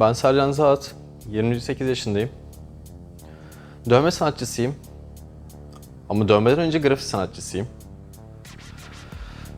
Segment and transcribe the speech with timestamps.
[0.00, 0.94] Ben Sercan Zahat,
[1.30, 2.30] 28 yaşındayım.
[3.90, 4.74] Dövme sanatçısıyım.
[6.08, 7.66] Ama dövmeden önce grafik sanatçısıyım.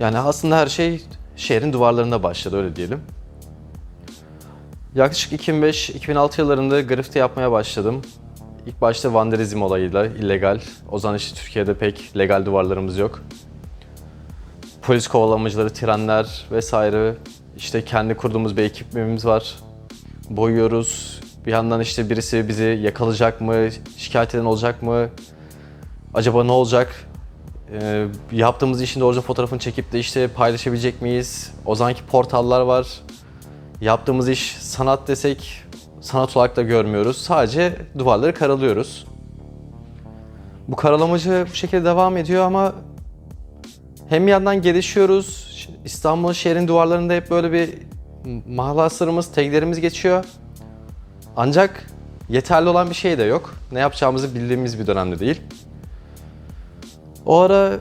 [0.00, 1.04] Yani aslında her şey
[1.36, 3.00] şehrin duvarlarında başladı öyle diyelim.
[4.94, 8.02] Yaklaşık 2005-2006 yıllarında grafiti yapmaya başladım.
[8.66, 10.60] İlk başta vandalizm olayıyla illegal.
[10.90, 13.22] O zaman işte Türkiye'de pek legal duvarlarımız yok.
[14.82, 17.14] Polis kovalamacıları, trenler vesaire.
[17.56, 19.56] İşte kendi kurduğumuz bir ekibimiz var.
[20.30, 21.20] Boyuyoruz.
[21.46, 23.54] Bir yandan işte birisi bizi yakalayacak mı,
[23.96, 25.08] şikayet eden olacak mı?
[26.14, 27.06] Acaba ne olacak?
[27.72, 31.52] Ee, yaptığımız işin doğruca fotoğrafını çekip de işte paylaşabilecek miyiz?
[31.66, 32.86] O zamanki portallar var.
[33.80, 35.64] Yaptığımız iş sanat desek
[36.00, 37.16] sanat olarak da görmüyoruz.
[37.16, 39.06] Sadece duvarları karalıyoruz.
[40.68, 42.72] Bu karalamacı bu şekilde devam ediyor ama
[44.08, 45.50] hem bir yandan gelişiyoruz.
[45.84, 47.89] İstanbul şehrin duvarlarında hep böyle bir
[48.48, 50.24] mahlaslarımız, taglerimiz geçiyor.
[51.36, 51.86] Ancak
[52.28, 53.54] yeterli olan bir şey de yok.
[53.72, 55.40] Ne yapacağımızı bildiğimiz bir dönemde değil.
[57.26, 57.72] O ara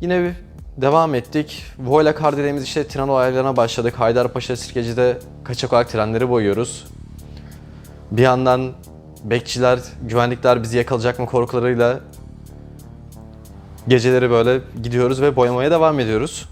[0.00, 0.32] yine bir
[0.76, 1.64] devam ettik.
[1.78, 3.94] Voyla kar dediğimiz işte tren olaylarına başladık.
[3.98, 6.86] Haydarpaşa Sirkeci'de kaçak olarak trenleri boyuyoruz.
[8.10, 8.72] Bir yandan
[9.24, 12.00] bekçiler, güvenlikler bizi yakalayacak mı korkularıyla
[13.88, 16.48] geceleri böyle gidiyoruz ve boyamaya devam ediyoruz.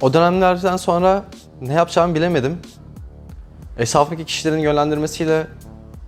[0.00, 1.24] O dönemlerden sonra
[1.60, 2.58] ne yapacağımı bilemedim.
[3.78, 5.46] Esafındaki kişilerin yönlendirmesiyle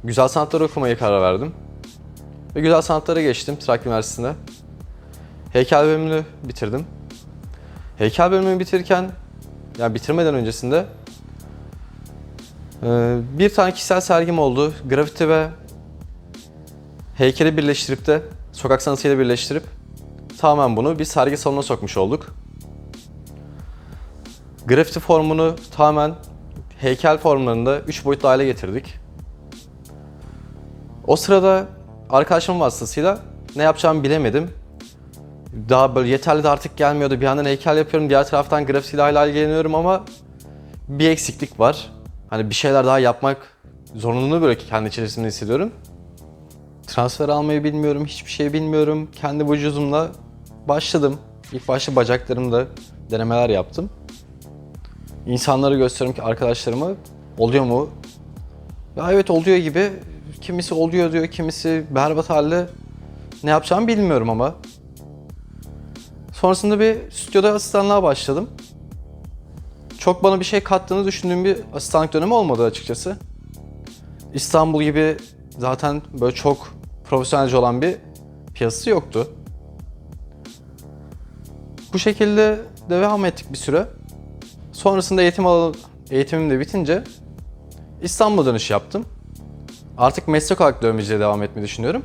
[0.04, 1.54] güzel sanatları okumaya karar verdim.
[2.56, 4.32] Ve güzel sanatlara geçtim Trakya Üniversitesi'nde.
[5.52, 6.86] Heykel bölümünü bitirdim.
[7.98, 9.10] Heykel bölümünü bitirirken,
[9.78, 10.86] yani bitirmeden öncesinde
[12.82, 14.72] e, bir tane kişisel sergim oldu.
[14.88, 15.48] Grafiti ve
[17.14, 19.62] heykeli birleştirip de, sokak sanatıyla birleştirip
[20.38, 22.34] tamamen bunu bir sergi salonuna sokmuş olduk.
[24.66, 26.14] Grafiti formunu tamamen
[26.78, 28.94] heykel formlarında 3 boyutlu hale getirdik.
[31.06, 31.66] O sırada
[32.10, 33.18] arkadaşımın vasıtasıyla
[33.56, 34.50] ne yapacağımı bilemedim.
[35.68, 37.20] Daha böyle yeterli de artık gelmiyordu.
[37.20, 40.04] Bir yandan heykel yapıyorum, diğer taraftan grafitiyle hala ilgileniyorum ama
[40.88, 41.90] bir eksiklik var.
[42.30, 43.36] Hani bir şeyler daha yapmak
[43.94, 45.72] zorunluluğunu böyle kendi içerisinde hissediyorum.
[46.86, 49.08] Transfer almayı bilmiyorum, hiçbir şey bilmiyorum.
[49.12, 50.08] Kendi vücudumla
[50.68, 51.18] başladım.
[51.52, 52.66] İlk başta bacaklarımda
[53.10, 53.90] denemeler yaptım.
[55.26, 56.90] İnsanlara gösteriyorum ki arkadaşlarıma
[57.38, 57.88] oluyor mu?
[58.96, 59.90] Ya evet oluyor gibi.
[60.40, 62.66] Kimisi oluyor diyor, kimisi berbat halde.
[63.44, 64.54] Ne yapacağımı bilmiyorum ama.
[66.32, 68.50] Sonrasında bir stüdyoda asistanlığa başladım.
[69.98, 73.16] Çok bana bir şey kattığını düşündüğüm bir asistanlık dönemi olmadı açıkçası.
[74.34, 75.16] İstanbul gibi
[75.58, 76.74] zaten böyle çok
[77.04, 77.96] profesyonelce olan bir
[78.54, 79.28] piyasası yoktu.
[81.92, 83.86] Bu şekilde devam ettik bir süre.
[84.72, 85.74] Sonrasında eğitim alanı,
[86.10, 87.04] eğitimim de bitince
[88.02, 89.04] İstanbul'a dönüş yaptım.
[89.98, 92.02] Artık meslek olarak dövmeciliğe devam etmeyi düşünüyorum.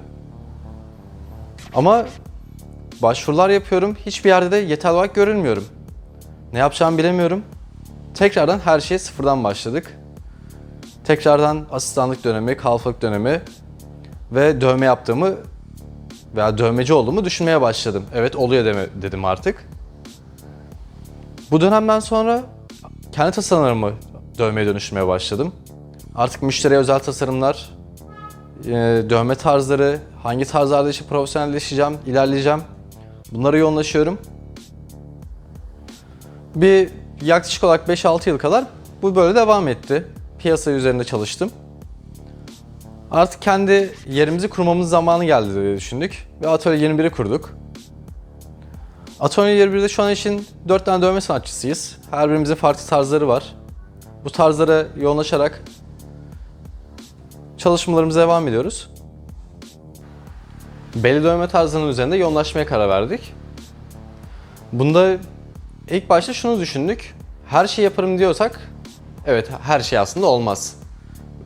[1.76, 2.06] Ama
[3.02, 3.96] başvurular yapıyorum.
[4.06, 5.66] Hiçbir yerde de yeterli olarak görülmüyorum.
[6.54, 7.44] Ne yapacağımı bilemiyorum.
[8.14, 9.98] Tekrardan her şeye sıfırdan başladık.
[11.06, 13.42] Tekrardan asistanlık dönemi, kalfalık dönemi
[14.32, 15.36] ve dövme yaptığımı
[16.36, 18.06] veya dövmeci olduğumu düşünmeye başladım.
[18.14, 19.70] Evet oluyor dedim artık.
[21.52, 22.44] Bu dönemden sonra
[23.12, 23.92] kendi tasarımlarımı
[24.38, 25.54] dövmeye dönüştürmeye başladım.
[26.16, 27.70] Artık müşteriye özel tasarımlar,
[28.66, 28.72] e,
[29.10, 32.62] dövme tarzları, hangi tarzlarda işte profesyonelleşeceğim, ilerleyeceğim.
[33.32, 34.18] Bunlara yoğunlaşıyorum.
[36.56, 36.90] Bir
[37.22, 38.66] yaklaşık olarak 5-6 yıl kadar
[39.02, 40.08] bu böyle devam etti.
[40.40, 41.52] Piyasa üzerinde çalıştım.
[43.12, 47.58] Artık kendi yerimizi kurmamız zamanı geldi diye düşündük ve Atölye 21'i kurduk.
[49.20, 51.98] Atölye 21'de şu an için 4 tane dövme sanatçısıyız.
[52.12, 53.56] Her birimizin farklı tarzları var.
[54.26, 55.64] Bu tarzlara yoğunlaşarak
[57.58, 58.90] çalışmalarımıza devam ediyoruz.
[60.96, 63.34] Belli dövme tarzının üzerinde yoğunlaşmaya karar verdik.
[64.72, 65.18] Bunda
[65.90, 67.16] ilk başta şunu düşündük.
[67.48, 68.72] Her şeyi yaparım diyorsak,
[69.26, 70.76] evet her şey aslında olmaz.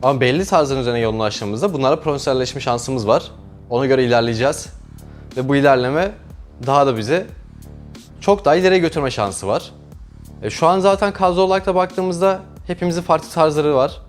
[0.02, 3.30] Ama belli tarzların üzerine yoğunlaştığımızda bunlara profesyonelleşme şansımız var.
[3.70, 4.66] Ona göre ilerleyeceğiz.
[5.36, 6.12] Ve bu ilerleme
[6.66, 7.26] daha da bizi
[8.22, 9.72] çok daha ileriye götürme şansı var.
[10.42, 14.00] E, şu an zaten kadro olarak da baktığımızda hepimizin farklı tarzları var.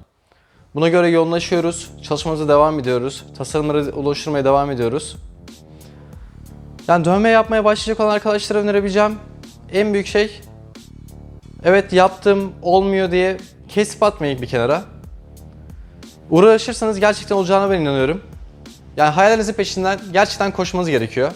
[0.76, 5.16] Buna göre yoğunlaşıyoruz, çalışmamıza devam ediyoruz, tasarımları oluşturmaya devam ediyoruz.
[6.88, 9.16] Yani dövme yapmaya başlayacak olan arkadaşlara önerebileceğim
[9.72, 10.42] en büyük şey
[11.64, 13.38] evet yaptım olmuyor diye
[13.70, 14.82] kesip atmayın bir kenara.
[16.30, 18.22] Uğraşırsanız gerçekten olacağına ben inanıyorum.
[18.98, 21.32] Yani hayalinizin peşinden gerçekten koşmanız gerekiyor.